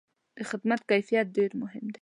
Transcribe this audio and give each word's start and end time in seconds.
د 0.37 0.39
خدمت 0.49 0.81
کیفیت 0.89 1.27
ډېر 1.37 1.51
مهم 1.61 1.83
دی. 1.87 1.89